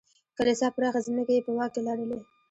[0.37, 2.19] کلیسا پراخې ځمکې یې په واک کې لرلې.